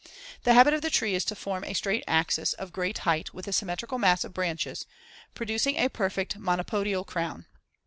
The 0.45 0.55
*habit* 0.55 0.73
of 0.73 0.81
the 0.81 0.89
tree 0.89 1.13
is 1.13 1.23
to 1.25 1.35
form 1.35 1.63
a 1.63 1.75
straight 1.75 2.03
axis 2.07 2.53
of 2.53 2.71
great 2.73 2.97
height 3.05 3.35
with 3.35 3.47
a 3.47 3.53
symmetrical 3.53 3.99
mass 3.99 4.23
of 4.23 4.33
branches, 4.33 4.87
producing 5.35 5.75
a 5.77 5.89
perfect 5.89 6.39
monopodial 6.41 7.05
crown. 7.05 7.45